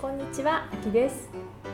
[0.00, 1.30] こんにちは、あきです。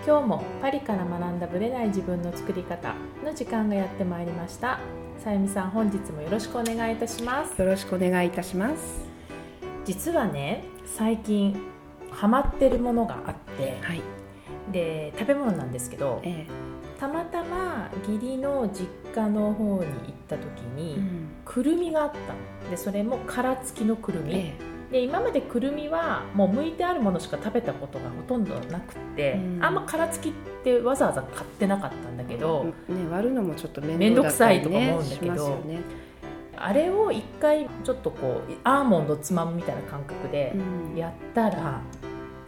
[0.06, 4.78] 今日もパリから学んだブレない自分の作り方の時間がやってまいりました。
[5.18, 7.60] さゆみさん、本日もよろしくお願いいたします。
[7.60, 9.00] よろしくお願いいたします。
[9.84, 11.60] 実はね、最近
[12.12, 14.00] ハマってるものがあってはい、
[14.70, 16.46] で、食べ物なんですけどえ
[17.00, 21.28] たまたま義理の実家の方に行った時に、えうん。
[21.44, 22.18] くるみがあった。
[22.18, 24.54] のでそれも殻付きのくるみ、え
[24.92, 29.64] で今までくるみはもう剥いてあるものしか食べたことがほとんどなくて、うん。
[29.64, 35.80] あんま殻付きってわざわざ買ってなかったんだけど、えね割るのもちょっと面面倒ね、さいとか思うんだけどね、
[36.56, 40.96] あれを一回ちょっとこうアーモンドつまむみたいな感覚でうん。
[40.96, 41.80] やったら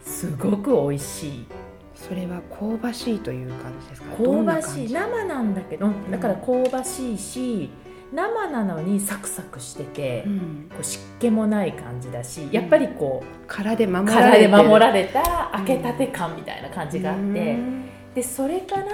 [0.01, 1.47] すごく美味しい。
[1.95, 4.17] それは香ばしいという感じですか？
[4.17, 4.91] 香ばしい。
[4.91, 7.71] 生なんだけどだから香ばしいし
[8.15, 10.69] 生なのにサクサクしてて、じうん。
[10.69, 17.85] こう湿気もない感じだしやっぱりこう、殻で守られ守られた開けたて感みたいな感じがあって、うん。
[18.13, 18.85] でそれから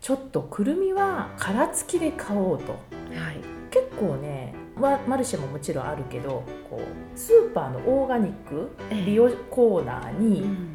[0.00, 2.72] ちょっとくるみは殻付きで買おうと。
[2.72, 2.78] は
[3.32, 3.40] い。
[3.70, 9.04] 結構ねママルシェももちろんあるけどこうスーパーのオーガニックええ。
[9.06, 10.68] 美容コーナーうにん。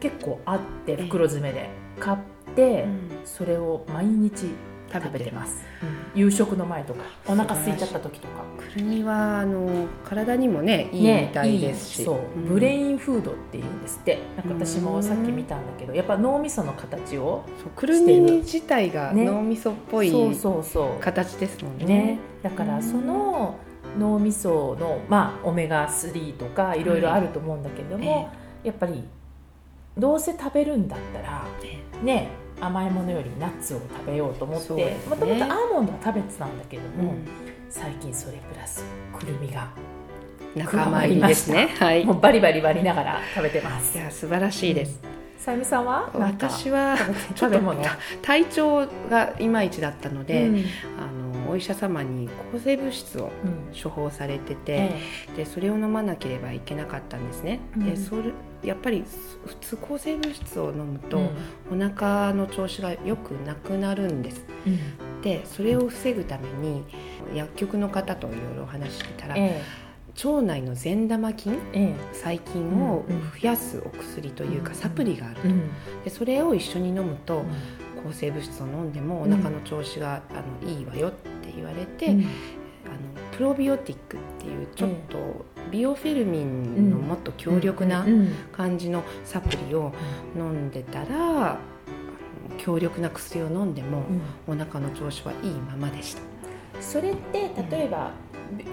[0.00, 1.02] 結構あってええ。
[1.04, 2.18] 袋詰めで買っ
[2.54, 3.10] てうん。
[3.24, 4.48] それを毎日
[5.00, 5.64] 食べてます、
[6.14, 8.42] 夕食の前とかお腹空いちゃった時とか。
[8.72, 12.46] くるみはあの体にもねいいみたいですし、いいそう、ん。
[12.46, 14.18] ブレインフードっていうんですって。
[14.36, 19.24] なんか私もさっき見たんだけどやっぱ脳みその形をそうくるみ自体がね。
[19.24, 21.00] 脳みそっぽいそうそうそう。
[21.00, 21.84] 形ですもんね。
[21.84, 23.56] ね、だからその
[23.98, 26.84] 脳みその、まあ、オメガ3とかい。
[26.84, 28.30] ろいろあると思うんだけども、
[28.64, 29.04] やっぱり
[29.96, 32.04] どうせ食べるんだったらえ。
[32.04, 32.28] ね
[32.62, 37.14] 甘いものよりナッツを食べようと思ってもともとアーモンドは食べてたんだけどえも、
[37.68, 38.84] 最近それプラス
[39.18, 39.68] くるみが
[40.54, 41.74] 仲間入りですね。
[41.78, 42.04] はい。
[42.04, 43.98] もうバリバリ割りながら食べてます。
[43.98, 45.00] いや素晴らしいです、
[45.38, 46.10] さゆみさんは？
[46.14, 47.74] 私は食べてちょっと
[48.22, 50.64] 体調がいまいちだったので、うん。
[51.00, 53.82] あのお医者様に抗生物質をうん。
[53.82, 55.00] 処方されてて、え。
[55.38, 57.86] でそれを飲まなければいけなかったんですね、うん。
[57.86, 59.04] でそれやっぱり
[59.44, 61.30] 普通抗生物質を飲むと、え
[61.72, 61.82] うん。
[61.82, 64.44] お腹の調子がよくなくなるんです。
[64.66, 65.20] うん。
[65.22, 66.84] でそれを防ぐために
[67.34, 69.62] 薬局の方といろいろお話ししてたら、え
[70.24, 72.14] 腸内の善玉菌ええ。
[72.14, 73.04] 細菌を
[73.40, 74.76] 増やすお薬というか、うん。
[74.76, 75.70] サプリがあると、えうん。
[76.04, 77.44] でそれを一緒に飲むと、うん。
[78.04, 82.20] 抗生物質を飲んでもおうん腹の調子が、あのいいわよって言われて、うん。
[82.20, 82.26] あの
[83.36, 88.04] プロビオティックっていうちょっとビオフェルミンのもっと強力な
[88.50, 89.92] 感じのサプリを
[90.36, 91.58] 飲んでたら、
[92.58, 94.02] 強力な薬を飲んでも
[94.48, 94.54] うん。
[94.54, 96.22] お腹の調子はいいままでした。
[96.80, 98.10] それって例えば、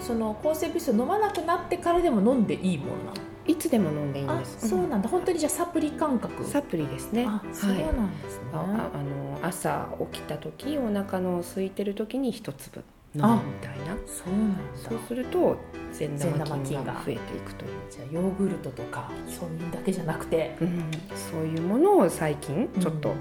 [0.02, 3.14] その抗生物質を飲まなくなってからでも飲んでいいものなの？
[3.48, 4.68] いつでも飲んでいいんあです。
[4.68, 5.10] そうなんだ。
[5.10, 6.44] 本当にじゃあサプリ感覚。
[6.46, 7.26] サプリですね。
[7.28, 12.84] あそうはいなんですね、あの朝起きた時お腹の空いてる時に一粒
[13.14, 13.98] みたいな。
[14.06, 14.90] そうなんだ。
[14.90, 15.58] そうすると
[15.92, 17.66] 善玉菌菌がが増えていくと。
[17.66, 20.56] いう、じゃあヨーグルトとかそういうだけじゃなくて。
[20.62, 23.14] うん、そういうものを最近ちょっと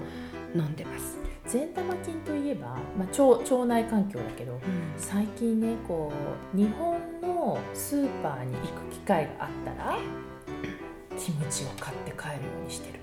[0.55, 3.23] 飲んでます、善玉菌といえば、まあ、腸
[3.55, 4.59] 腸内環境だけど
[4.97, 6.11] 最近ねこ
[6.53, 9.97] う日本のスーパーに行く機会があったら
[11.17, 12.99] キムチを買って帰るようにしてる。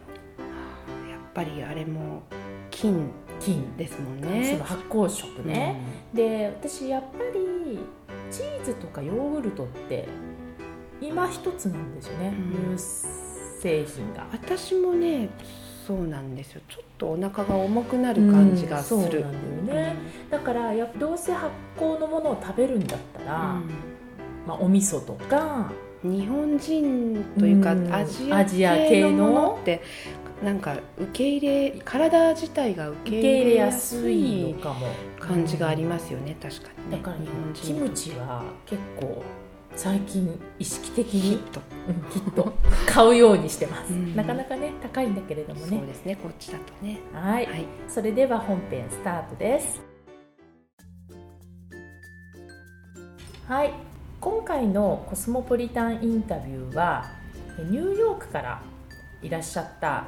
[1.10, 2.22] やっぱりあれも
[2.70, 3.10] 菌
[3.40, 5.80] 菌ですもんそねの発酵食ね、
[6.12, 7.78] で私やっぱり
[8.30, 10.08] チーズとかヨーグルトって
[11.00, 12.76] 今一つなんですよね、うん。
[12.76, 12.82] 乳
[13.60, 14.26] 製品が。
[14.32, 15.28] 私もね
[15.86, 16.60] そうなんですよ。
[16.68, 19.96] ちょっとお腹が重くなる感じがする、うんそうなんだよね。
[20.30, 23.60] だからやっぱどうせ発酵のものを食べるんだったら、
[24.46, 25.70] まあ、お味噌とか
[26.04, 27.92] うん日本人というか、うん。
[27.92, 29.82] アジア系のものって
[30.42, 34.54] なんか受け入れ体自体が受け入れやすすい
[35.18, 39.22] 感じがありますよね、確かにねだから日本人キムチは結構
[39.74, 41.38] 最近意識的に、
[42.10, 42.52] きっと
[42.86, 44.16] 買うようにしてます、うん。
[44.16, 45.78] なかなかね高いんだけれどもね。
[45.78, 46.98] そうですねこっちだとね。
[47.12, 47.46] はい。
[47.46, 47.66] はい。
[47.86, 49.82] それでは本編スタートです。
[53.46, 53.74] はい。
[54.18, 57.04] 今回のコスモポリタンインタビューは
[57.70, 58.62] ニューヨークから
[59.20, 60.06] いらっしゃった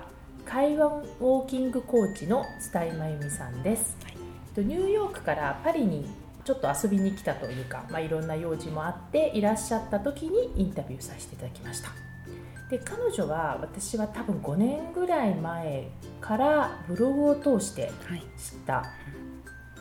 [0.48, 4.14] 台湾ウォーキングコーチの蔦井真由美さんです、はい。
[4.54, 6.08] とニューヨークからパリに
[6.42, 11.90] ちょっと遊びに来たというか、まあ、いろんな用事もあっていらっしゃった時にインタビューさせていただきました。
[12.70, 15.90] で彼女は私は多分5年ぐらい前
[16.22, 18.20] からブログを通してはい。
[18.38, 18.86] 知った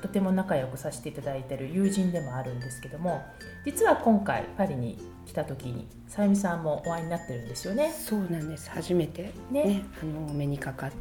[0.01, 3.23] とても仲良くさせていただいている友人でもあるんですけども
[3.65, 7.91] 実は今回パリに来た時にさゆみさんもお会いになってるんですよね。
[7.91, 8.69] そうなんです。
[8.69, 9.85] 初めてねね。
[10.01, 10.91] あのお目にかかっ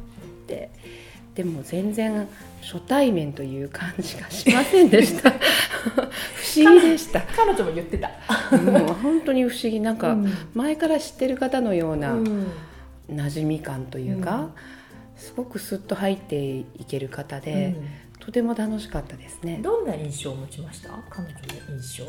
[0.47, 0.69] て。
[1.33, 2.27] でも全然
[2.61, 5.29] 初対面という感じがしませんでした。
[5.37, 7.21] 不思議でした。
[7.21, 8.09] 彼女も言ってた。
[8.57, 9.79] もう本当に不思議。
[9.79, 10.33] なんか、うん。
[10.55, 12.47] 前から知ってる方のようなうん。
[13.11, 14.49] 馴染み感というか、
[15.15, 17.75] すごくスッと入っていける方で、
[18.27, 20.89] とても楽しかったですね、どんな印象を持ちました？
[21.09, 21.39] 彼女の
[21.79, 22.03] 印象。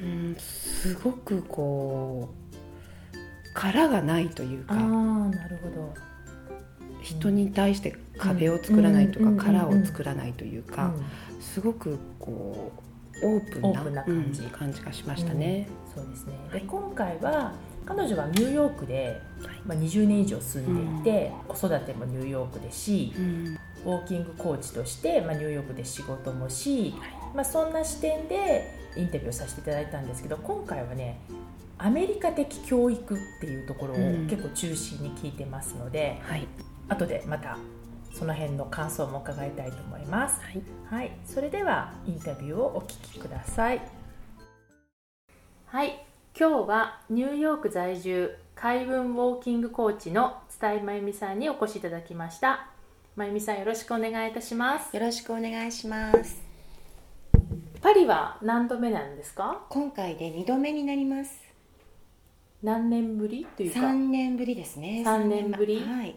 [0.00, 2.32] うん、すごくこ
[3.12, 3.16] う
[3.54, 5.94] 殻がないというああかなるほど。
[7.02, 9.36] 人に対して壁を作らないとか、うん。
[9.36, 11.42] 殻を作らないというか、うん。
[11.42, 12.70] すごくこ
[13.20, 14.42] うオープンな感じ。
[14.42, 15.66] うん感じがしましたね。
[15.92, 16.38] そうですね。
[16.52, 17.52] ではい今回は
[17.88, 19.60] 彼女はニューヨークで、はい。
[19.64, 23.58] まあ、20年以上住んでいて、子育てもニューヨークでしうん。
[23.86, 27.10] ウォーキングコーチとして、まあ、ニューヨークで仕事もし、はい。
[27.34, 31.20] まあ、そんな視点でインタビューをさせていただいたんですけど今回はね
[31.76, 34.26] アメリカ的教育っていうところをうん。
[34.28, 36.46] 結構中心に聞いてますので、はい。
[36.88, 37.56] 後でまた
[38.12, 40.40] その辺の感想も伺いたいと思います。
[40.42, 40.62] はい。
[40.90, 43.80] はい、それではインタビューをお聞きください。
[45.66, 46.07] はい、
[46.40, 52.68] 今日はニューヨーク在住海運ウォーキングコーチの津井真由美さんにお越しいただきました。
[53.16, 54.94] 真由美さんよろしくお願いいたします。
[54.94, 56.40] よろしくお願いします。
[57.82, 59.62] パリは何度目なんですか？
[59.68, 61.40] 今回で2度目になります。
[62.62, 65.02] 何年ぶりというか、3年ぶりですね。
[65.04, 65.80] 三年ぶり？
[65.80, 66.14] はい。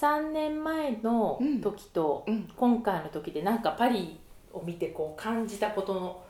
[0.00, 2.48] 3年前の時とうん。
[2.56, 4.18] 今回の時でなんかパリ
[4.54, 6.22] を見てこう感じたことの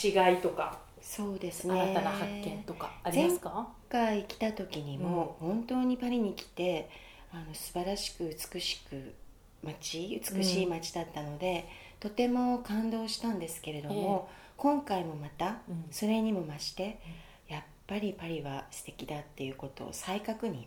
[0.00, 1.80] 違いとか、そうですね。
[1.80, 3.50] 新たな発見とかありますか？
[3.50, 6.88] 今回来た時にも、本当にパリに来て
[7.32, 9.14] あの素晴らしく美しく
[9.62, 11.68] 街美しい街だったので、
[12.00, 17.00] とても感動したんですけれども、今回もまたうんそれにも増して、
[17.48, 20.64] やっぱりパリは素敵だっていうことを再確認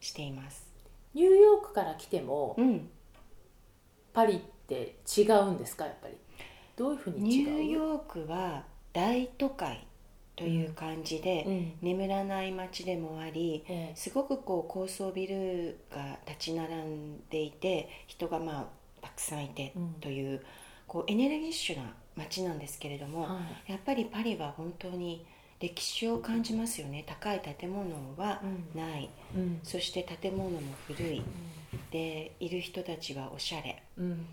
[0.00, 0.68] しています。
[1.14, 2.88] ニューヨークから来てもうん。
[4.12, 5.86] パリって違うんですか？
[5.86, 6.14] やっぱり
[6.76, 7.48] どういうふうにニ違う？
[7.48, 9.86] ューヨークは大都会
[10.36, 11.72] という感じで、うん。
[11.82, 18.66] 眠らない街でもありえすごくこう高層ビルが立ち並んでいて人がまあ
[19.02, 19.94] たくさんいてうん。
[20.00, 20.40] という,、
[20.86, 25.24] こうエネルギッシュな街なんですけれども、えはやっぱりパリは本当に
[25.60, 27.04] 歴史を感じますよね。
[27.06, 28.80] 高い建物はうん。
[28.80, 29.60] ない、うん。
[29.62, 31.22] そして建物も古い。
[31.90, 34.26] でいる人たちはおしゃれ、うん。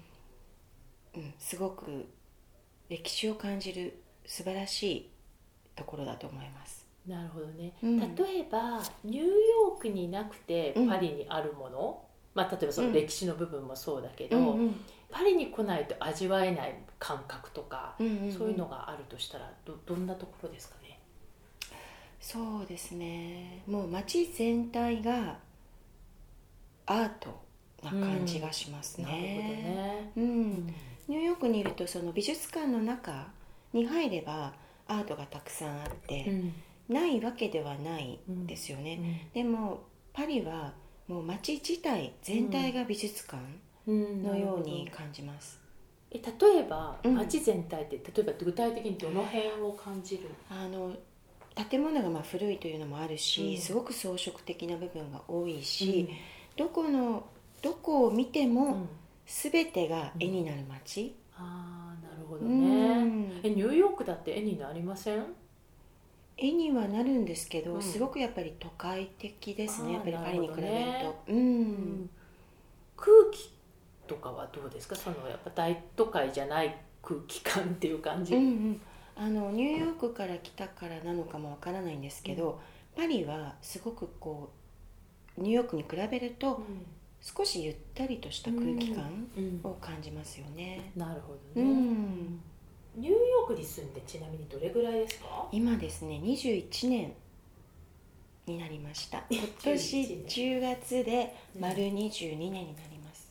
[1.15, 2.05] うん、すごく
[2.89, 5.09] 歴史を感じる素晴らしい
[5.75, 6.85] ところだと思います。
[7.07, 8.15] なるほどね、うん。
[8.15, 10.89] 例えばニューヨークになくてうん。
[10.89, 12.03] パリにあるもの、
[12.35, 12.93] まあ、例えばそのうん。
[12.93, 14.75] 歴史の部分もそうだけど、うんうん。
[15.09, 18.31] パリに来ないと味わえない感覚とか、うんうんうん。
[18.33, 20.99] そういうのがあるとしたらどどんなところですかね？
[22.19, 23.63] そうですね。
[23.67, 25.37] もう街全体が
[26.87, 27.39] アート
[27.83, 29.33] な感じがしますなるほどね。
[29.35, 30.75] ね、ううんん。
[31.07, 33.27] ニューヨークにいるとその美術館の中
[33.73, 34.53] に入れば
[34.87, 36.53] アートがたくさんあって、うん。
[36.95, 39.83] ないわけではないですよね、でも
[40.13, 40.73] パリは
[41.07, 43.37] もう街自体全体が美術館
[43.85, 44.23] うん。
[44.23, 45.59] のように感じます、
[46.11, 47.15] え例えばうん。
[47.15, 50.29] 街全体って例えば具体的にどの辺を感じる？
[50.49, 50.93] あの
[51.69, 53.61] 建物がまあ古いというのもあるし、うん。
[53.61, 56.09] すごく装飾的な部分が多いし、
[56.55, 57.25] どこの
[57.61, 58.53] どこを見てうん。
[58.53, 58.87] も
[59.25, 61.86] 全てが絵になる街、ああなるほ
[62.37, 63.39] どうね、ん。
[63.43, 65.25] えニューヨークだって絵になりません？
[66.37, 67.81] 絵にはなるんですけど、うん。
[67.81, 69.93] すごくやっぱり都会的ですね。
[69.93, 72.09] やっぱりパリに比べるなるほどねと、うん。
[72.95, 73.53] 空気
[74.07, 74.95] とかはどうですか？
[74.95, 78.81] そのやっぱ大都会じゃない空気感っていう感じ、うんうん。
[79.15, 82.61] あのニューヨークから来たからなのかもわからないんですけど、
[82.95, 84.51] パリはすごくこ
[85.37, 86.61] うニューヨークに比べると
[87.21, 89.59] 少しゆったりとした空気感うん。
[89.63, 92.39] を感じますよね、なるほうどね、ん。
[92.95, 95.47] ニューヨークに住んでちなみにどれぐらいですか？
[95.51, 97.13] 今ですね21年
[98.45, 99.23] になりました。
[99.29, 103.29] 今年10月で丸22年になります、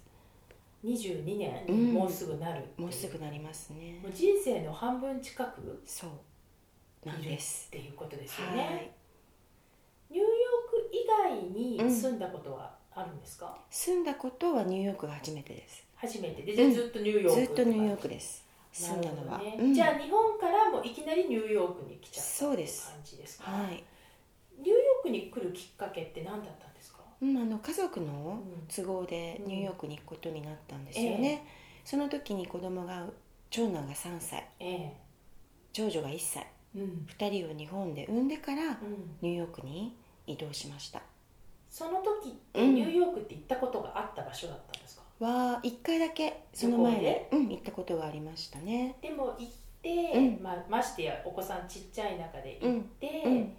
[0.85, 1.95] 22年、うん。
[1.95, 3.99] もうすぐなるもうすぐなりますね。
[4.03, 5.83] もう人生の半分近く？
[5.87, 7.71] そうなんです。
[7.71, 8.93] ていうことですよはね、
[10.11, 10.15] い。
[10.15, 11.07] ニューヨーク以
[11.79, 12.75] 外に住んだことは？
[12.97, 15.85] あるんですか、住んだことはニューヨークが初めてです。
[15.97, 16.73] 初めてで、うん。
[16.75, 18.45] ずっとニューヨークずっとニューヨーククです。
[18.81, 19.57] な住んだのは、ね。
[19.59, 19.75] うん。
[19.75, 23.39] じゃあ日本からもいきなりニューヨークに来ちゃったそうです感じです。
[23.39, 23.85] かはい、
[24.59, 28.67] ニューヨークに来るきっかけって何だったんですか、うん、あの家族のうん。
[28.75, 31.47] 都合でニューヨークに行くことになったんですよね、
[31.85, 33.07] その時に子供が
[33.51, 34.49] 長男が3歳。
[34.59, 34.93] え
[35.73, 36.47] 長女が1歳。
[36.75, 37.07] えうん。
[37.19, 39.17] 2人を日本で産んでからうん。
[39.21, 39.95] ニューヨークに
[40.27, 41.03] 移動しました
[41.77, 46.45] その時ニューヨークって行ったことがあった場所だったんですか、は1回だけ。
[46.55, 47.29] その前で。
[47.31, 48.97] うん、行ったことがありましたね。
[49.03, 49.53] でも行っ
[49.83, 50.43] て、うん。
[50.43, 53.53] まあ、ましてやお子さんちっちゃい中で行って、うん。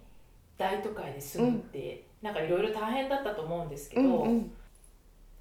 [0.56, 4.50] 大都会で住むって、なんかいろいろ大変だったと思うんですけど、うんうん。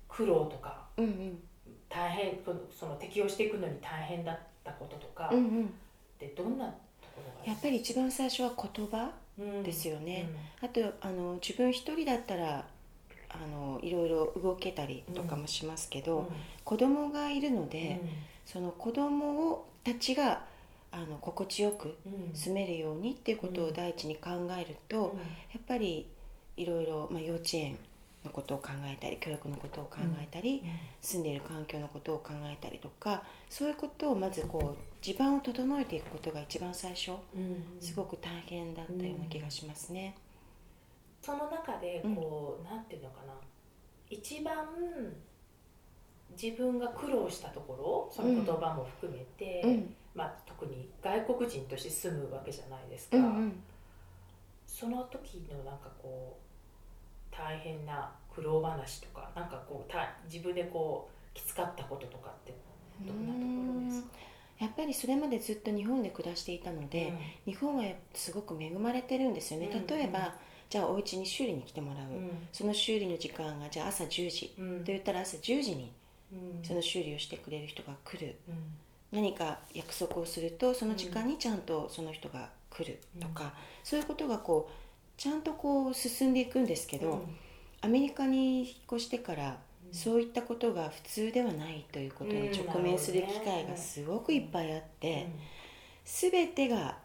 [0.07, 1.39] 苦労とかうんうん。
[1.89, 2.37] 大変
[2.69, 5.65] その適応していくのに大変だったこととかうんうん。
[5.65, 5.67] っ
[6.19, 6.73] てどんなと
[7.15, 9.05] ころがやっぱり一番最初は言葉。
[9.07, 9.26] り
[9.63, 10.29] ですよね、
[10.61, 12.65] あとあの自分一人だったら
[13.29, 16.25] あのいろいろ動けたりとかもしますけど、うん。
[16.63, 17.69] 子供がいるのうん。
[17.69, 17.99] で、
[18.45, 20.45] その子供をたちが
[20.91, 22.33] あの心地よくうん。
[22.33, 25.19] 住めるようにっていうことを第一に考えると、うん。
[25.19, 25.25] や
[25.57, 26.07] っぱり
[26.55, 27.77] いろいろ、まあ、幼稚園
[28.23, 30.63] のことを考えたり教育のことを考えたり、
[31.01, 37.63] 住んでいる環境のことを考えたりとかそういうことをまずこう地盤を整えていくことが一番最初うん。
[37.79, 40.15] すごく大変だったような気がしますね。
[41.21, 43.33] その中でこう、なんていうのかな。
[44.09, 44.65] 一番
[46.39, 49.95] 自分が苦労したところその言葉も含めて、うん。
[50.15, 53.63] まあ、特に外国人として住むわけじゃないですか、うんうん。
[54.65, 56.39] その時のなんかこ
[57.31, 62.53] う大変な苦労話とかなんかこうた自分でこうきつかったこととかって
[63.05, 64.07] どんなところですか、
[64.59, 67.13] やっぱりそれまでずっと日本で暮らしていたので、
[67.45, 67.83] 日本は
[68.13, 69.87] すごく恵まれてるんですよね、うん。
[69.87, 70.35] 例えば、
[70.69, 72.47] じゃあお家に修理に来てもらう、うん。
[72.51, 74.77] その修理の時間がじゃあ朝10時、うん。
[74.79, 75.91] と言ったら朝10時に
[76.31, 76.63] うん。
[76.63, 78.35] その修理をしてくれる人が来る。
[78.49, 78.55] うん。
[79.11, 84.73] 何か約束をするとその時間にちゃんとその人が来るとか、そういうことがこう
[85.17, 87.23] ちゃんとこう進んでいくんですけど、
[87.81, 89.57] アメリカに引っ越してから
[89.91, 95.27] そういったことが普通ではないということに直面する機会がすごくいっぱいあって、
[96.05, 96.97] 全てが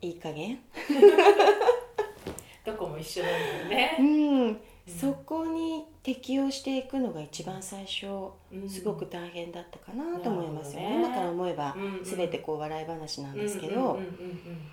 [0.00, 0.58] いい加減、
[2.64, 3.96] どこも一緒なんだよね。
[3.98, 4.02] う、
[4.50, 8.06] ん、そこに適応していくのが一番最初
[8.52, 8.68] うん。
[8.68, 12.04] すごく大変だったかなと思いますよね,、今から思えばうんうん。
[12.04, 14.70] 全てこう笑い話なんですけど、うんうんうんうん。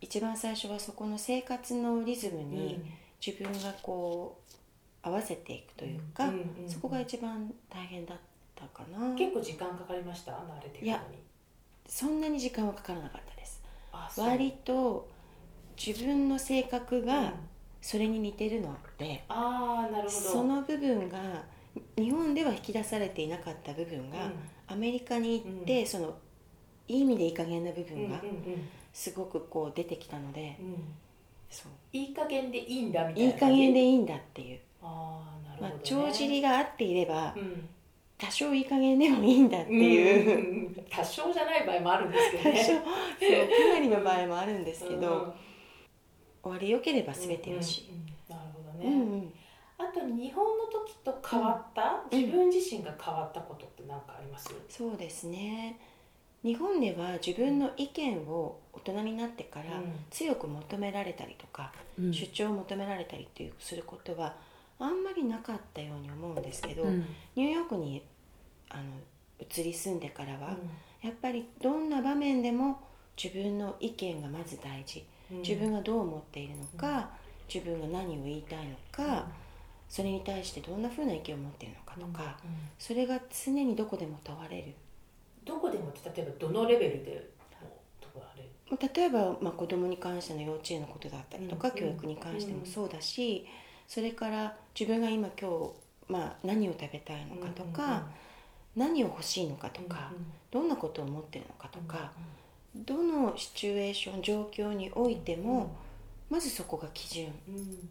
[0.00, 2.50] 一番最初はそこの生活のリズムうん。
[2.50, 2.80] に
[3.24, 4.45] 自分がこう
[5.06, 8.18] 合わせていくというか、うんうんうんそこが一番大変だっ
[8.54, 9.14] たかな。
[9.14, 10.32] 結構時間かかりました？
[10.32, 10.86] 慣れていくのに。
[10.86, 11.02] いや
[11.86, 13.62] そんなに時間はかからなかったです。
[14.16, 15.08] 割と
[15.76, 17.06] 自分の性格うん。
[17.06, 17.32] が
[17.80, 20.10] それに似てるので、ああなるほど。
[20.10, 21.44] その部分が
[21.96, 24.32] 日本では引き出されていなかった部分が、
[24.66, 26.16] アメリカに行って、その
[26.88, 28.68] いい意味でいい加減な部うんうん分がうん。
[28.92, 30.74] すごくこう出てきたので、うん。
[31.48, 31.72] そう。
[31.92, 37.68] いい加減でいいんだみたいいない加減でいいいんだっていう、ああなるまあほど、ね、帳尻が合っていればうん。
[38.18, 42.52] 多少いい加減でもいいんだっていう、うん多少じゃない場合もあるんですけどね。
[42.52, 42.64] 多少。
[42.64, 45.32] そうかなりの場合もあるんですけど、うん。
[46.42, 48.08] 終わりよければ全てよし、うんうんうん。
[48.30, 49.32] なるほどうね、んうん。
[49.76, 52.18] あと日本の時と変わった、うん。
[52.18, 55.78] 自分自身が変わったことって何かあります、そうですね。
[56.42, 59.92] 日本では自分の意見を大人になってからうん。
[60.08, 62.14] 強く求められたりとか、うん。
[62.14, 64.36] 主張を求められたりっていうすることは
[64.78, 67.06] あんまりなかったように思うんですけど、うん。
[67.34, 68.02] ニューヨークに
[68.68, 68.82] あの
[69.40, 70.56] 移り住んでからは、
[71.02, 72.80] うやっぱりどんな場面でも
[73.22, 75.06] 自分の意見がまず大事。
[75.34, 75.42] ん。
[75.42, 77.10] 自分がどう思っているのか、
[77.52, 79.26] 自分が何を言いたいのか、
[79.88, 82.38] それに対してどんなふうな意見を持っているのかとか、
[82.78, 84.74] それが常にどこでも問われる。
[85.44, 87.30] どこでもって例えばどのレベルで
[87.62, 87.68] も
[88.00, 88.92] 問われる？
[88.94, 91.74] 例えば、まあ、子供に関しての幼稚園のことだったりとか、うん。
[91.74, 93.46] 教育に関してもそうだし、
[93.86, 95.72] それから自分が今今日、
[96.08, 98.06] まあ、何を食べたいのかとか、
[98.74, 100.12] 何を欲しいのかとか、
[100.50, 102.12] どんなことを思ってるのかとか、
[102.74, 105.74] どのシチュエーション状況においても、
[106.28, 107.32] まずそこが基準。
[107.48, 107.88] うんうん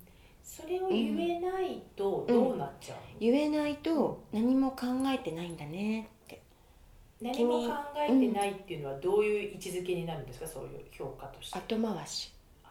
[0.47, 6.41] それを言えないとどうなっちゃうの、言えないと何も考えてないんだねって。
[7.19, 10.47] 何も考えてないっていうのはどういう位置づけになるんですか？
[10.47, 11.57] そういう評価として。
[11.57, 12.31] 後回し
[12.63, 12.67] あ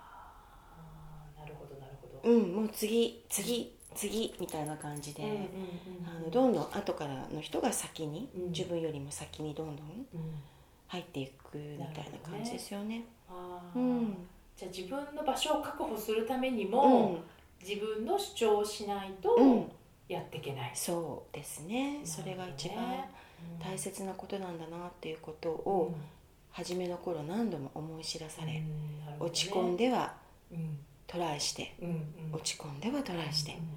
[1.36, 5.44] ーなるほどなるほど、うんもう次次次みたいな感じで、うんうんうん
[6.06, 8.50] あのどんどん後からの人が先に、うん。
[8.50, 10.06] 自分よりも先にどんどんうん。
[10.88, 13.04] 入っていくみたいな感じですよね。
[13.28, 13.78] あー。
[13.78, 14.16] うん。
[14.56, 17.18] じゃあ自分の場所を確保するためにうも、ん、
[17.60, 19.70] 自分の主張をしないとうん、
[20.08, 22.00] やっていけない、そうですね。
[22.04, 23.04] それが一番
[23.60, 25.94] 大切なことなんだなっていうことを
[26.52, 28.62] 初めの頃何度も思い知らされ、
[29.18, 30.14] 落ち込んで、では
[30.52, 30.78] うん
[31.14, 33.70] トライしてうんうん、落ち込んではトライしてっうんうんうん。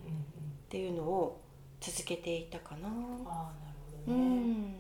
[0.69, 1.39] ていうのを
[1.79, 2.89] 続けていたかな。
[2.89, 2.95] なる
[4.07, 4.71] うほどね、ん、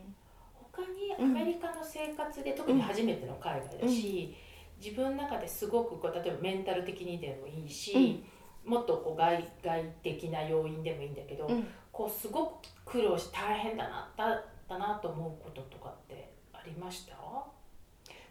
[0.95, 4.35] にアメリカの生活で、特に初めての海外だし、
[4.83, 8.23] 自分の中ですごくこう例えばメンタル的にでもいいし、
[8.65, 11.67] もっとこう外外的な要因でもいいんだけど、うん。
[11.91, 12.51] こうすごく
[12.85, 17.15] 苦労し大変だなだだなと思うこととかってありました？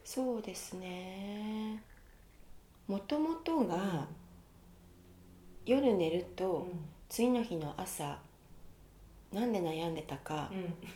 [0.05, 1.83] そうですね
[2.87, 4.07] もともとが
[5.65, 6.25] 夜寝るうん。
[6.37, 6.69] と
[7.09, 8.19] 次の日の朝
[9.33, 10.55] なんで悩んでたかう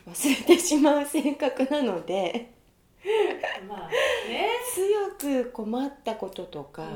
[0.09, 0.11] ん。
[0.13, 2.51] 忘れてしまう性格なので
[3.67, 3.89] まあ
[4.29, 6.87] ね、強く困ったこととか、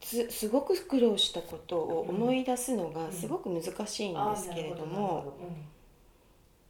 [0.00, 5.36] すごく苦労したことを思い出すのがすごく難しいんですけれども、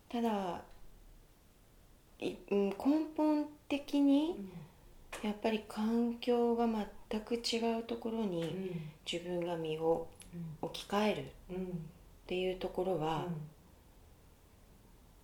[0.08, 0.62] ただ
[2.18, 2.76] いうん根
[3.14, 4.36] 本的に
[5.22, 6.66] やっぱり環境が
[7.10, 8.48] 全く違うところにうん。
[8.48, 10.08] うん自分が身を
[10.60, 11.90] 置き換えるっうんうん
[12.26, 13.34] ていうところはうん。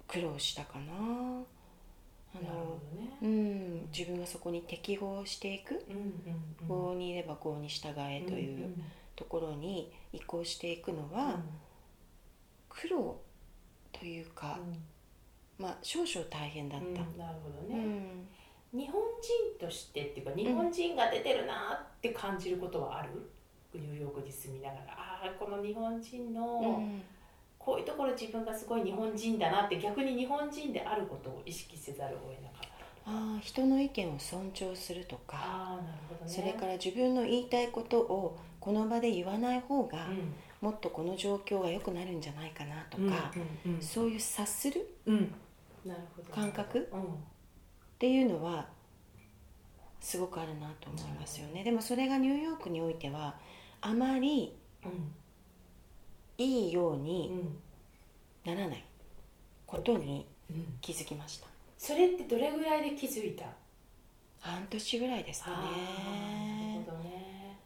[0.06, 0.92] 苦労したかな。
[0.94, 3.08] あのどね。
[3.22, 6.02] うん、自分がそこに適合していく、うんうん
[6.62, 6.68] うん。
[6.68, 8.82] こうにいればこうに従えといううん
[9.16, 11.40] ところに移行していくのうんは
[12.68, 13.20] 苦労
[13.92, 14.58] というか、
[15.58, 16.86] まあ少々大変だった。
[16.86, 18.28] うんうんなるほどうね、ん
[18.72, 19.02] 日本
[19.58, 23.08] 人としてっていうか日本人が出てるなって感じることはある、
[23.74, 24.82] ニューヨークに住みながら。
[24.92, 27.02] ああこの日本人のうん。
[27.58, 32.60] こういうところ自分がすごい日本人だなって逆に日本人であることを意識せざるを得なかっ
[33.04, 33.10] た。
[33.12, 36.28] ああ人の意見を尊重するとか、ああなるほどね。
[36.28, 40.34] それから自分の言いたいことをこの場で言わない方が、うん。
[40.60, 43.32] もっとこの状況が良くなるんじゃないかなとか、
[43.64, 43.80] うんうん。
[43.80, 45.34] そういう察するうん。
[45.86, 46.32] なるほど。
[46.32, 46.88] 感覚？
[46.92, 47.00] うん
[48.02, 48.66] ていうのは
[50.00, 51.62] すごくあるなと思いますよね。
[51.62, 53.36] でもそれがニューヨークにおいては
[53.80, 55.14] あまりうん。
[56.36, 57.56] いいよううにん。
[58.44, 58.84] ならない
[59.64, 60.66] ことにうん。
[60.80, 61.46] 気づきました。
[61.78, 63.44] それってどれぐらいで気づいた？
[64.40, 65.56] 半年ぐらいですかね。
[66.84, 67.56] るほどね。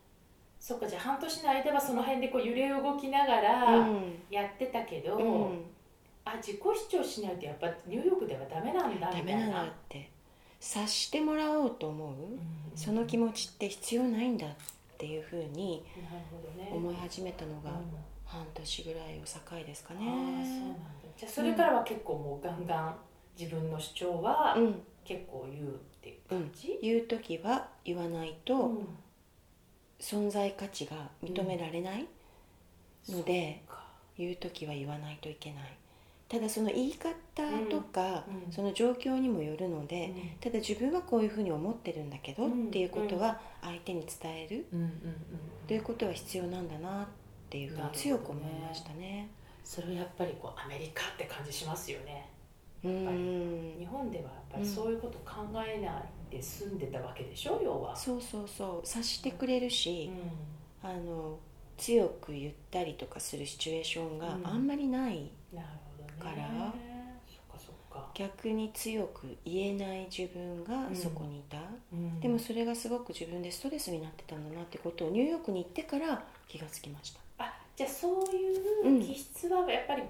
[0.61, 4.23] そっかじゃあ半年の間はその辺でこう揺れ動きながらうん。
[4.31, 5.65] やってたけど、うん。
[6.27, 9.33] あ自己主張しないとやっぱニューヨークではダメなんだみたいな。
[9.33, 10.11] ダメなんだって
[10.61, 12.41] 察してもらおうと思う、うん。
[12.75, 14.51] その気持ちって必要ないんだっ
[14.99, 15.85] ていうふうに
[16.73, 17.77] 思い始めたのがうん。
[18.25, 20.01] 半年ぐらいを境ですかね。
[21.17, 22.97] じゃあそれからは結構もうガンガン
[23.39, 25.69] 自分の主張はうん、結構言うっ
[26.03, 28.87] ていう感じ、言う時は言わないとうん。
[29.99, 32.07] 存在価値が認められない
[33.09, 33.63] ので、
[34.19, 35.79] 言う時は言わないといけない
[36.29, 37.15] ただその言い方
[37.71, 38.53] とか、うんうん。
[38.53, 44.93] その状況にもよるので、ただ自分はこういうふうに思ってるんだけど、うんっていうことは相手に伝えるうんうんうん
[45.69, 47.07] ということは必要なんだなっ
[47.49, 49.29] ていうふうに強く思いましたね。
[49.63, 52.29] それはやっぱりこうアメリカって感じしますよね。
[52.85, 57.95] うぱりん日本ではやっぱりそういうこと考えないで住んでたわけでしょ要は。
[57.97, 58.87] そうそうそう。
[58.87, 60.13] 察してくれるうし、ん。
[60.83, 61.39] あの
[61.77, 64.47] 強く言ったりとかするシチュエーションがうん。
[64.47, 65.81] あんまりない、なるほど。
[65.81, 65.86] ね
[66.19, 66.73] から。
[68.15, 71.59] 逆に強く言えない自分がそこにいた、
[71.93, 72.19] うん。
[72.21, 77.21] でもそれがすごく自分でストレスになってたんだなってことをニューヨークに行ってから気がつきました。
[77.39, 80.03] あじゃあそういう気質はやっぱり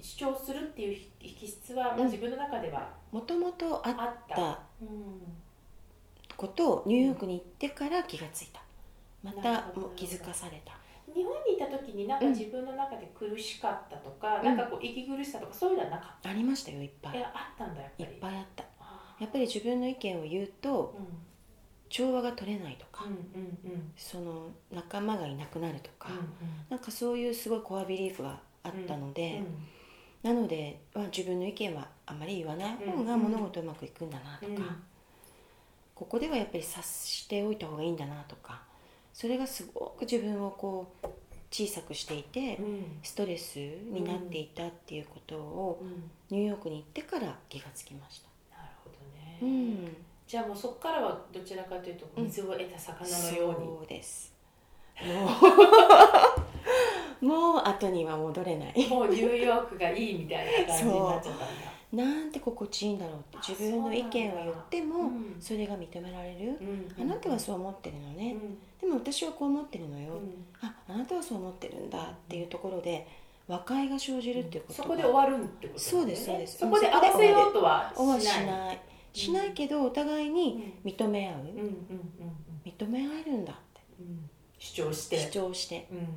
[0.00, 3.94] 主張するっていう気質は、自分の中ではもともとあっ
[4.28, 4.60] た、
[6.36, 8.60] ことをニューヨークに行ってから気がついた。
[9.22, 10.72] また気づかされた
[11.16, 12.32] 日本にいた時になんかうん。
[12.32, 14.44] 自分の中で苦しかったとか、うん。
[14.44, 17.18] なんかこう息苦しさとかそういうのはなかっありましたよいっぱた、い。
[17.18, 18.64] いやあったんだやっぱいっりぱいあった。
[18.80, 21.06] あやっぱり自分の意見を言うとーうん
[21.88, 23.14] 調和が取れないとか、うんう
[23.70, 23.92] んうん。
[23.96, 26.16] その仲間がいなくなるとか、うん
[26.68, 29.46] なんかそういうすごいコアビリーフがあったので、うん
[30.22, 33.20] なので、まあ、自分の意見はあまり言わない方がうん。
[33.20, 34.82] 物事うまくいくんだなとか、うん。
[35.94, 38.60] ここではやっぱり察しておいた方がいいんだなとか
[39.16, 41.06] それがすごく自分をこう
[41.50, 42.84] 小さくしていて、うん。
[43.02, 46.10] ストレスになっていたっていうことをうん。
[46.28, 48.28] ニューヨークに行ってから気がつきました。
[48.58, 49.46] なるほどね、う
[49.86, 54.34] ん、じゃあもうそこからはどちらかというと水を得た魚のように、そうです。
[55.02, 55.30] も
[57.22, 57.24] う。
[57.24, 58.86] もう後には戻れない。
[58.86, 61.46] もうニューヨークがいいみたいな感じになっちゃったんだ
[61.92, 68.58] なんて心地いいんだろうってあ自分の意見を言ってもうんそれが認められる、うんあなたはそう思ってるのね、うん。
[68.80, 70.44] でも私はこう思ってるのよ、うん。
[70.60, 73.06] ああなたはそう思ってるんだっていうところで
[73.46, 76.58] 和解が生じるっていうことそが、こで終わるってことそうですそうです。
[76.58, 78.20] そこで合わせようとはしない。
[78.20, 78.80] しない。
[79.12, 81.34] しないけどお互いに認め合う、
[82.64, 83.80] 認め合えるんだって。
[84.58, 85.18] 主張して。
[85.18, 85.86] 主張して。
[85.92, 86.08] うん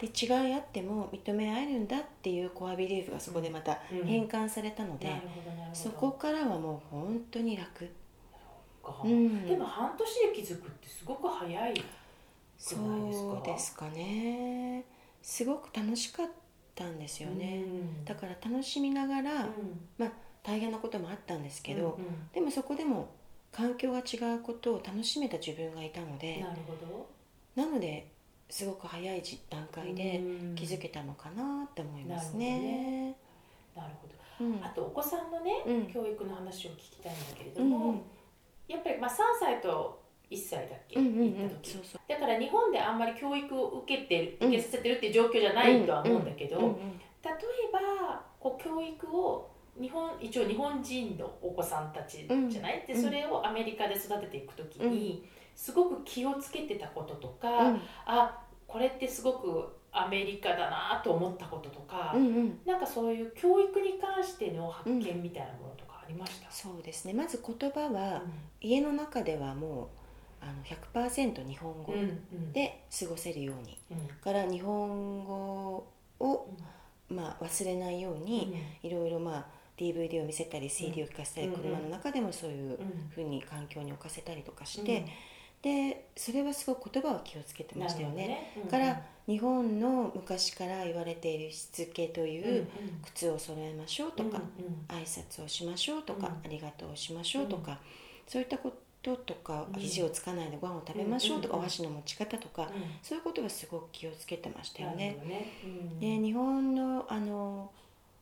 [0.00, 4.06] で違いあっても認め合えるんだっていうコアビリーフがそこでまたうん。
[4.06, 5.74] 変換されたので、なるほどなるほど。
[5.74, 7.88] そこからはもう本当に楽、
[8.82, 9.02] か。
[9.04, 9.46] うん。
[9.46, 11.84] でも半年で気づくってすごく早い
[12.58, 14.84] そうですかね。
[15.22, 16.26] すごく楽しかっ
[16.74, 18.04] たんですよね、うん。
[18.04, 19.44] だから楽しみながら、
[19.98, 20.12] うん。
[20.42, 22.28] 大変なこともあったんですけど、うんうん。
[22.32, 23.08] でもそこでも
[23.52, 27.08] 環境が違うことを楽しめた自分がいたのでなるほど。
[27.54, 28.06] なので
[28.50, 30.54] すごく早い段階でうん。
[30.54, 33.16] 気づけたのかなって思いますね。
[33.74, 34.64] なるほどうん。
[34.64, 35.86] あとお子さんのね、うん。
[35.86, 38.02] 教育の話を聞きたいんだけれども、うんうん。
[38.68, 41.34] やっぱりまあ3歳と1歳だっけ、うんうんうん。
[41.40, 41.70] 行った時。
[41.70, 42.00] そうそう。
[42.08, 47.36] だから日本であんまり教育を受けて受けさせてるっていう状況じゃないとは思うんだけど、うんうん例え
[47.70, 53.02] ばこう教育を日本一応日本人のお子さんたちじゃない、でうん。
[53.02, 55.28] それをアメリカで育てていく時に、
[55.60, 57.80] すごく気をつけてたこととか、うん。
[58.06, 62.60] あこれってすごくアメリカだなと思ったこととか、うんうん。
[62.64, 67.12] なんかそういう教育に関しての発見みたいなものとかありました、そうですね。
[67.12, 68.22] まず言葉は
[68.62, 69.90] 家の中ではも
[70.40, 72.02] うあの100%日本語うんう
[72.36, 72.52] ん。
[72.54, 74.08] で過ごせるように、うん。
[74.16, 75.86] から日本語
[76.20, 76.48] を、
[77.10, 79.46] まあ、忘れないように、いろいろまあ
[79.76, 84.86] DVD を見せたり CD を聴かせたり、うん車の中でもそういううんふうに環境に置かせたりとかしうん。
[84.86, 85.04] て、
[85.62, 88.28] でそれはすごく言葉は気をつけてましたよね。
[88.28, 88.70] なるほどね。
[88.70, 92.58] から日本の昔から言われているしつけというんうん。
[92.62, 92.66] う
[93.04, 96.32] 靴を揃えましょうとか、うん挨拶をしましょうとか、うん。
[96.32, 97.78] ありがとうをしましょうとか、
[98.26, 99.80] そういったこととか、うん。
[99.80, 102.68] 肘をつかないでご飯を食べましょうとか、うんうんお箸の持ち方とか、うん。
[103.02, 105.18] そういうことはすごく気をつけてましたよね。
[105.26, 105.52] ね。
[105.64, 106.00] うん。
[106.00, 107.70] で日本のあの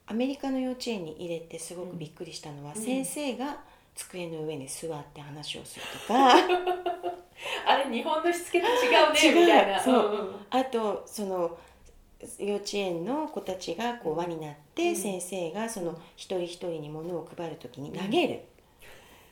[0.07, 2.83] アメリカの幼稚園に入れてすごくびっくりしたのは、うん。
[2.83, 3.59] 先生が
[3.95, 6.35] 机の上に座って話をするとか
[7.67, 9.81] あれ日本のしつけと違うねみたいな。
[9.81, 9.95] そう。
[9.95, 11.59] んあとその
[12.39, 14.97] 幼稚園の子たちがこう輪になって、うん。
[14.97, 18.41] 先生がその一人一人に物を配る時にうん投げる、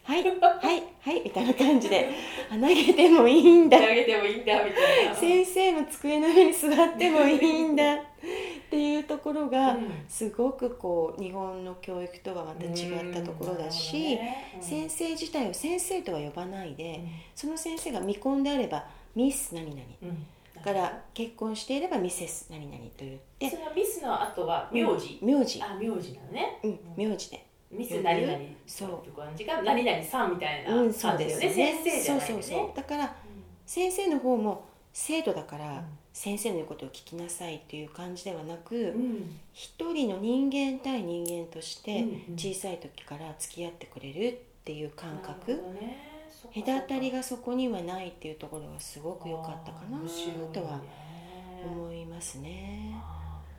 [0.05, 2.09] はいはいはいみたいな感じで
[2.49, 3.77] あ投げてもいいんだ。
[3.79, 5.15] 投げてもいいんだみたいな。
[5.15, 7.97] 先生の机の上に座ってもいいんだ
[8.67, 9.91] っていうところが、うん。
[10.09, 14.19] すごくこう日本の教育とはまた違ったところだし、
[14.61, 19.83] 先生自体を先生とは呼ばないで、その先生が見込んであればミス何々。
[20.57, 23.51] だから結婚していればミセス何々と言って。
[23.51, 25.63] そのミスの後は名字、名字。
[25.63, 26.79] あ名字なのね、うん。
[26.97, 27.47] 名字で。
[27.71, 28.39] ミス何々。
[28.67, 29.13] そう。
[29.13, 32.43] 感じが何々さんみたいなうん感じだよね,、先生じゃないよね。
[32.43, 32.77] そうそうそう。
[32.77, 33.15] だから
[33.65, 35.85] 先生の方も生徒だから、うん
[36.17, 39.39] 先生の言うことを聞きなさいっていう感じではなく、うん。
[39.53, 42.39] 一人の人間対人間としてうんうん。
[42.39, 45.99] 小さい時から付き合ってくれるっていう感覚、なるほどね。
[46.65, 49.99] 隔たりがそこにはないっていうところがすごく良かったかな
[50.55, 50.81] とは
[51.63, 52.97] 思いますね。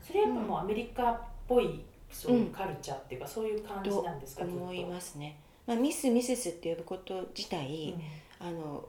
[0.02, 5.38] それやっぱもうアメリカっぽいそういうカルチャーっていうか、そういう感じとなんですか思いす、ますね。
[5.68, 7.94] まあ、ミス・ミセスって呼ぶこと自体、
[8.40, 8.84] あの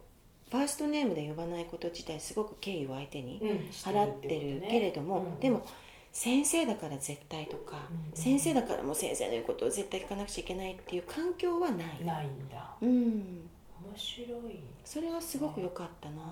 [0.51, 5.65] ファーストネームで呼ばないこと自体すごく敬意を相手に払ってるけれども、うんでも
[6.11, 12.05] 先生だから絶対とか、うん先生だからもう先生の言うことを絶対聞かなくちゃいけないっていう環境はない。
[12.05, 12.77] ないんだ。
[12.81, 14.59] うん、面白い。
[14.85, 16.23] それはすごく良かったな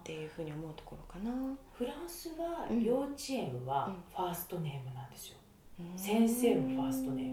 [0.00, 1.30] っていうふうに思うところかな。
[1.72, 3.94] フランスはうん幼稚園はうん。
[4.14, 5.36] ファーストネームなんですよ。
[5.78, 7.26] うん先生のファーストネー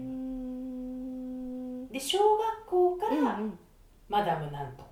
[1.82, 3.40] ムで小学校かうんら
[4.08, 4.84] マダムなんと。
[4.84, 4.87] か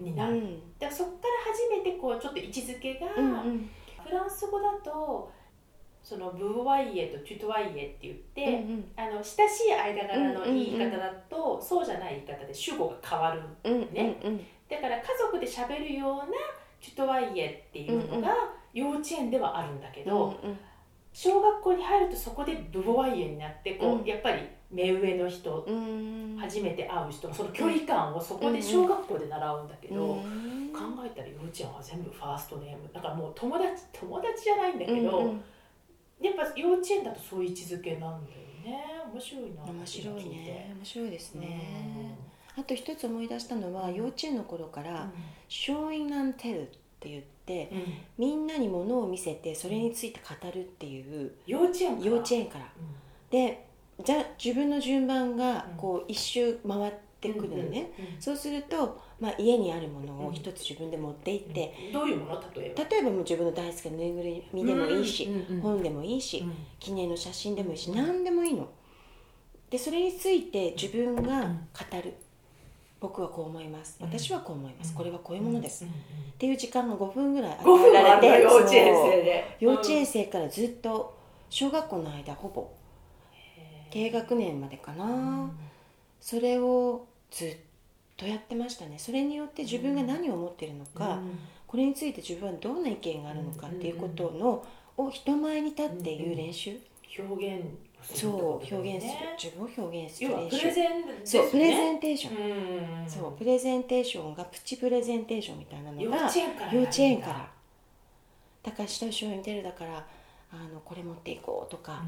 [0.00, 0.42] になる、うん。
[0.78, 3.70] だからそこから初めてこうちょっと位置づけが、うんうん。
[4.02, 5.32] フランス語だと
[6.02, 14.38] そのブーワイエとチュトワイエって言って、うんあの親しい間柄の言い方だと、そうじゃない言い方で主語が変わるうんねうん。
[14.68, 16.24] だから家族で喋るような
[16.80, 18.34] チュトワイエっていうのが
[18.74, 20.58] 幼稚園ではあるんだけど、うん
[21.16, 24.04] 小学校に入るとそこでブボワイエになってこう、うん。
[24.04, 26.36] やっぱり目上の人うん。
[26.38, 30.70] 初めて会う人のその距離感をそこで小学校で習うんだけど、うん。
[30.72, 32.88] 考えたら幼稚園は全部ファーストネーム。
[32.92, 35.34] だからもう友達友達じゃないんだけど、
[36.20, 38.84] やっぱ幼稚園だとそういう位置づけなんだよね。
[39.12, 40.74] 面白いな面白いね。
[40.76, 41.40] 面白いですうん。
[41.42, 42.18] ね
[42.56, 45.10] あと一つ思い出したのは幼稚園の頃から
[45.50, 46.68] 「showing and tell」っ
[47.00, 47.70] て言って
[48.16, 52.10] みんなにものを見せてそれについて語るっていう幼稚園から。
[52.10, 52.72] 幼稚園から。
[53.30, 53.66] で
[54.02, 62.42] じゃあ自分の順番がこう一周回ってくるのね、そうすると、まあ、家にあるものを一つ自分で持って行って、どういうもの？
[62.54, 62.84] 例えば。
[62.84, 65.28] 例えばもう自分の大好きなぬいぐるみでもいいし、
[65.62, 66.52] 本でもいいし、うん。
[66.80, 68.68] 記念の写真でもいいし、うん何でもいいの。
[69.70, 72.14] でそれについて自分が語る、
[73.00, 73.96] 僕はこう思います。
[74.00, 74.06] うん。
[74.08, 74.96] 私はこう思います、うん。
[74.96, 75.90] これはこういうものです、うん。
[75.90, 76.32] っうん。
[76.38, 79.10] ていう時間が5分ぐらい5分もあるの与えられて幼稚園そう。
[79.10, 81.16] 生で幼稚園生からずっと
[81.48, 82.68] 小学校の間ほぼ
[83.94, 85.08] 低学年までかな、う
[85.46, 85.50] ん。
[86.20, 87.56] それをずっ
[88.16, 88.98] とやってましたね。
[88.98, 91.20] それによって自分が何を思ってるのか、
[91.68, 96.76] これについて自分はどんな意見があるのかっていうことの、を人前に立って言う練習、
[97.16, 97.64] 表現
[98.02, 100.58] そう表現するね自分を表現する練習。
[100.58, 101.20] プレゼンね。
[101.24, 107.48] そうプレゼンテーション、うんそうプレゼンテーションがプチプレゼンテーションみたいなの幼が稚園から幼稚園から。
[108.64, 110.04] だから下後ろに出るだから
[110.50, 112.02] あのこれ持っていこうとか、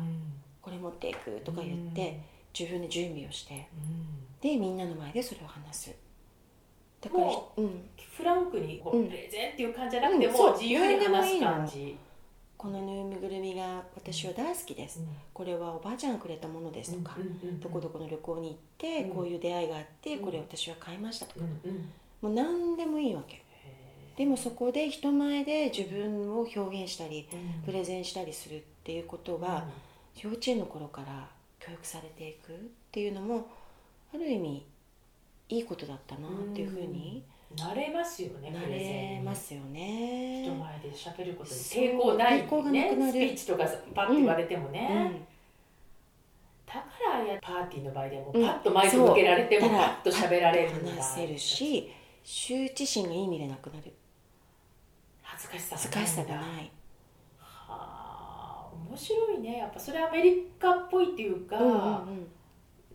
[0.67, 2.21] これ持っていくとか言って、
[2.59, 3.69] 自分で準備をして
[4.41, 5.95] でみんなの前でそれを話す。
[7.01, 9.07] だからもうん、フランクにこううん。
[9.07, 10.51] プレゼンっていう感じじゃなくてうんそう。
[10.51, 11.97] も自由に話す感じ。
[12.57, 15.01] このぬいぐるみが私は大好きです、
[15.33, 17.17] これはおばあちゃんがくれたものですとか、
[17.61, 19.11] どこどこの旅行に行って、うん。
[19.11, 20.25] こういう出会いがあって、うん。
[20.25, 21.47] これ私は買いましたとか、
[22.23, 23.41] もう何でもいいわけ。
[24.17, 27.29] でもそこで人前で自分を表現したり
[27.65, 29.69] プレゼンしたりするっていうことは、
[30.23, 32.55] 幼稚園の頃から教育されていくっ
[32.91, 33.47] ていうのも
[34.15, 34.67] ある意味
[35.49, 37.23] いいことだったなっていうふうに
[37.55, 39.23] 慣れますよねなプレゼンれに。
[39.23, 40.43] ますよね。
[40.45, 42.97] 人前で喋ることに抵抗ない抵抗がなくなる。
[42.97, 45.27] ねスピーチとかパッて言われてもね、うん。
[46.67, 46.87] だか
[47.19, 48.45] らやパーティーの場合でもパうん。
[48.47, 51.91] ッとマイク向けられてもパッと喋られるんだ話せるし
[52.25, 53.93] 羞恥心がいい意味でなくなる。
[55.23, 56.41] 恥ずかしさ恥ずかしさがいない。
[56.41, 56.76] はあ
[58.97, 59.59] 面白いね。
[59.59, 61.73] やっぱそれアメリカっぽいっていうか、うんう
[62.13, 62.27] ん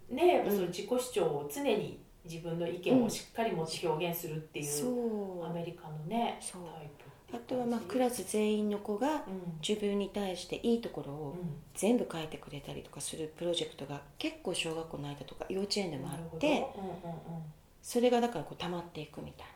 [0.09, 5.45] ねやっぱその自己主張を常に自分の意見をしっかり持ち表現するってうん、いう、そう。
[5.45, 6.89] アメリカのねタイ
[7.31, 9.21] プあとはまあクラス全員の子がうん。
[9.65, 11.49] 自分に対していいところをうん。
[11.73, 17.43] 全部書いてくれたりとかするプロジェクトが結構小学校の間とか幼稚園でもあってうんうんうん
[17.81, 19.47] それがだからこう溜まっていくみたい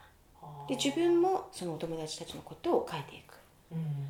[0.41, 3.23] はあなで自分もそのお友達たちのことを書いていく。
[3.23, 3.24] うん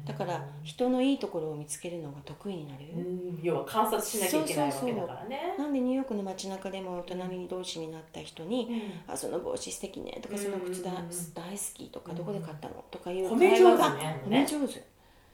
[0.06, 3.40] だから人のいいところを見つけるのが得意になる、うん。
[3.42, 5.56] 要は観察しなきゃいけないわけだからね。
[5.58, 8.68] なんでニューヨークの街中でも隣同士になった人に
[9.08, 9.14] うん。
[9.14, 10.98] あその帽子素敵ねとかうんその靴だうん
[11.34, 12.18] 大好きとかうん。
[12.18, 14.84] どこで買ったのとかいう褒め上手会話がね褒め上手。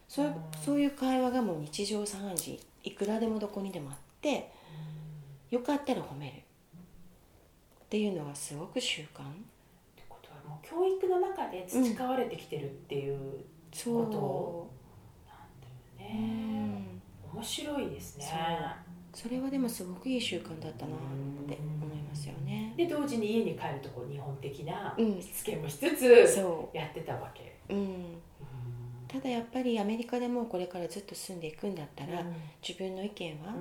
[0.08, 0.36] そううん。
[0.64, 4.52] そういう会話がもう日常茶飯事いくらでもどこにでもあって
[5.50, 6.34] よかったら褒める。
[6.38, 9.06] っていうのがすごく習慣。
[9.06, 9.08] っ
[9.98, 14.04] てことはもう教育の中で培われてきてるっていうそう。
[14.04, 14.20] なんだよ
[15.98, 17.02] うね、ん
[17.34, 18.26] 面白いですね。
[19.14, 22.74] それはでもすごくいい習慣だったなって思いますよね。
[22.78, 25.22] で同時に家に帰るとこう日本的なうん。
[25.22, 28.06] しつけもしつつそやってたわけ、ううん。
[29.08, 32.24] ただやっぱりアメリカでもこれからずっと住んでいくんだったら、
[32.66, 33.54] 自分の意見は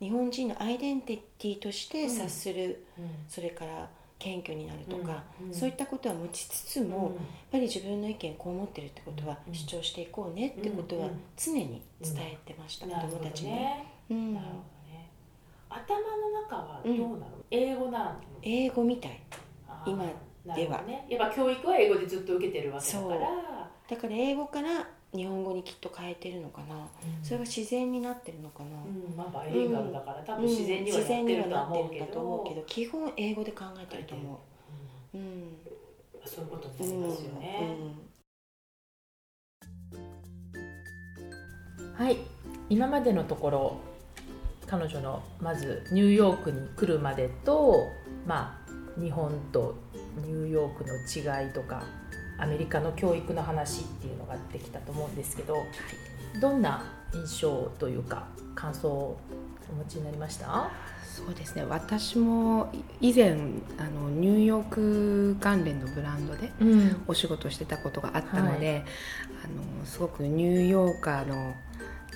[0.00, 2.84] 日本人のアイデンティティとして察する、
[3.28, 5.54] それから謙虚になるとか、うんうん。
[5.54, 7.12] そういったことは持ちつつも、やっ
[7.52, 9.54] ぱり自分の意見こう思ってるってことはうん。
[9.54, 11.20] 主張していこうねってことはうんうん。
[11.36, 13.74] 常に伝えてました、なるほど子供たちに、なるほ
[14.08, 15.10] どね。
[15.68, 18.20] 頭の中はどうなの、英語なの？
[18.42, 19.20] 英語みたい。
[19.86, 20.04] 今
[20.44, 21.06] なるほどね。
[21.10, 23.20] やっぱ教育は英語でずっと受けてるわけだから。
[23.88, 26.86] だから英語から日本語にきっと変えてるのかな、
[27.22, 29.16] それが自然になってるのかな、うん。
[29.16, 32.62] まあバイリンガルだから、多分自然にはなってると思うけど。
[32.66, 34.40] 基本英語で考えてると思
[35.14, 35.24] う、うんう。
[35.24, 35.56] ん。
[36.24, 37.94] そういうことにうんなりますよね、
[41.94, 42.18] はい。
[42.68, 43.76] 今までのところ
[44.66, 47.86] 彼女のまずニューヨークに来るまでと
[48.26, 49.76] まあ日本と
[50.16, 50.94] ニューヨークの
[51.44, 51.84] 違いとか
[52.38, 55.56] アメリカの教育の話っていうのができたと思うんですけど、
[56.40, 59.18] どんな印象というか感想を
[59.70, 60.70] お持ちになりました？
[61.02, 61.64] そうですね。
[61.64, 62.70] 私も
[63.00, 63.32] 以前
[63.78, 67.04] あのニューヨーク関連のブランドでうん。
[67.06, 68.84] お仕事してたことがあったので、
[69.42, 69.48] あ
[69.80, 71.54] のすごくニューヨーカーの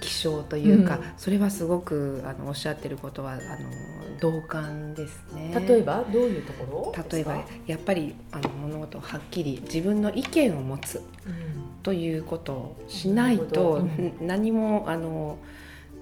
[0.00, 1.04] 気象というか、うん。
[1.16, 3.40] それはすごくあのおっしゃってることはあの
[4.20, 5.52] 同感ですね。
[5.66, 7.04] 例えばどういうところ？
[7.10, 11.04] 例えばやっぱりあの物事をはっきり自分の意見を持つうん。
[11.82, 14.14] ということをしないと、うん。
[14.20, 15.38] 何もあの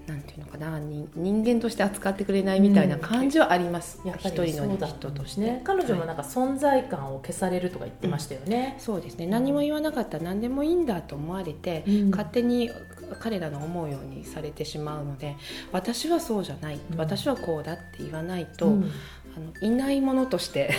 [0.08, 9.26] なんていうのかなに人間として扱ってくれないみたいな感じはあります、やっぱ一人の人として、ね、彼女もはいなんか存在感を消されるとか言ってましたよね、そうですね。
[9.26, 12.10] 何も言わなかったら何でもいいんだと思われて、うん。
[12.10, 12.70] 勝手に
[13.16, 15.36] 彼らの思うようにされてしまうので
[15.72, 16.98] 私はそうじゃない、うん。
[16.98, 18.90] 私はこうだって言わないと、うん。
[19.36, 20.70] あのいないものとして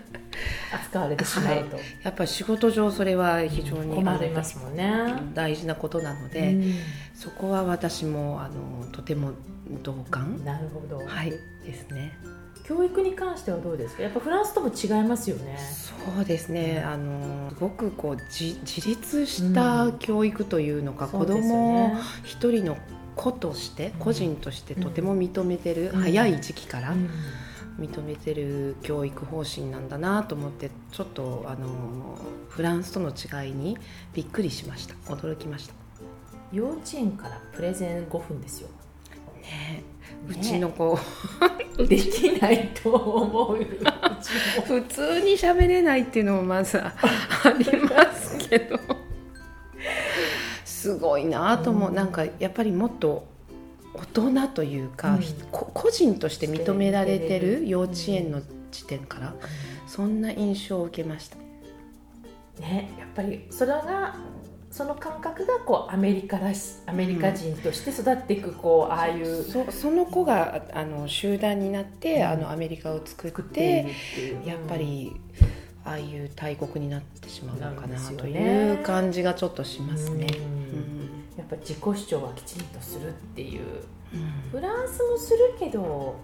[0.72, 4.90] 扱われてしまうと、やっぱり仕事上それは非常に困りますもんね、
[5.34, 6.74] 大事なことなので、うん。
[7.14, 9.32] そこは私もあのとても
[9.82, 11.32] 同感、なるほど、はい。
[11.64, 12.16] ですね。
[12.64, 14.02] 教育に関してはどうですか？
[14.02, 15.58] やっぱフランスとも違いますよね。
[15.58, 16.82] そうですね。
[16.86, 21.90] あのすごくこう自自立した教育というのか、子供を
[22.24, 22.76] 一人の
[23.16, 26.94] 子として個人としてとても認めてる、早い時期から
[27.78, 32.18] 認めてる教育方針なんだなと思ってちょっとあの
[32.48, 33.76] フランスとの違いに
[34.14, 34.94] びっくりしました。
[35.12, 35.74] 驚きました。
[36.52, 38.68] 幼稚園からプレゼン5分ですよ。
[39.42, 39.82] ね
[40.28, 40.98] うちの子、
[41.78, 43.66] ね、 できないと思う。
[44.66, 46.92] 普通に喋れないっていうのもまずあ
[47.58, 48.78] りますけど。
[50.64, 53.26] すごいなと思う、うん、なんかやっぱりもっと
[53.92, 59.34] 大人というか、うん、個人として認められてる幼稚園の時点から、
[59.86, 61.36] そんな印象を受けました。
[62.60, 64.14] ね、やっぱりそれが
[64.70, 73.88] その感覚がこうアメリカらしアメリカ人として育っていくこう、ああいうそその子があの集団になって、あのアメリカを作って
[74.44, 75.12] やっぱり
[75.84, 80.26] ああいう大国になってしまうのかなという感じがちょっとしますね。
[81.36, 83.62] やっぱ自己主張はきちんとするっていう、
[84.52, 86.16] フランスもするけど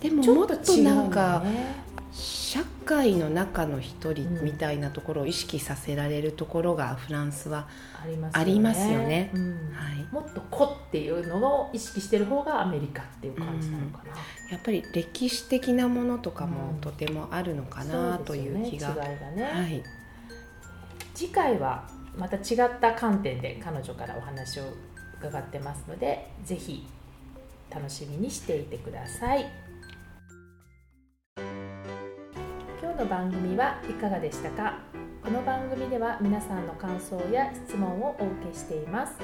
[0.00, 1.42] でももっとなんか、
[2.18, 7.68] 社会の中の一人みたいなところを意識させられるところがフランスは
[8.32, 9.30] ありますよね。
[9.74, 14.12] はい、もっと個っていうのを意識してる方がアメリカっていう感じなのかな。
[14.12, 18.96] うん、やっぱり歴史的なものとかもとてもあるのかなという気が。
[21.14, 24.64] 次回はまた違った観点で彼女からお話を
[25.18, 26.86] 伺ってますのでぜひ
[27.70, 29.65] 楽しみにしていてください。
[32.96, 34.78] の番組はいかがでしたか？
[35.22, 39.18] この番組では皆さんの感想や質問をお受けしています。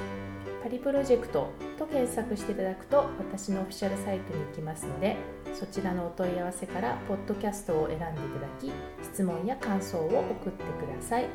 [0.61, 5.17] パリプロジェクトと検索していただくと私のオフィシャルサイトに行きますので
[5.53, 8.15] そちらのお問い合わせからポッドキャストを選んでいただ
[8.61, 8.71] き
[9.03, 11.25] 質問や感想を送ってください。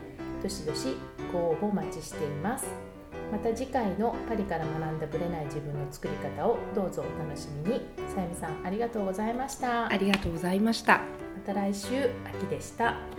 [0.40, 0.96] どしどし
[1.32, 2.66] ご応募お待ちしています。
[3.32, 7.80] また次回のパリから学んだブレない自分の作り方をどうぞお楽しみに。
[8.14, 9.86] さゆみさんありがとうございました。
[9.92, 11.00] ありがとうございました。
[11.48, 12.10] た来週。
[12.26, 13.17] 秋でした。